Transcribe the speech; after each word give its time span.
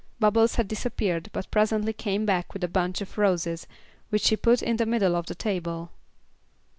Bubbles 0.19 0.55
had 0.55 0.67
disappeared, 0.67 1.29
but 1.31 1.51
presently 1.51 1.93
came 1.93 2.25
back 2.25 2.53
with 2.53 2.63
a 2.63 2.67
bunch 2.67 3.01
of 3.01 3.19
roses, 3.19 3.67
which 4.09 4.23
she 4.23 4.35
put 4.35 4.63
in 4.63 4.77
the 4.77 4.87
middle 4.87 5.15
of 5.15 5.27
the 5.27 5.35
table. 5.35 5.91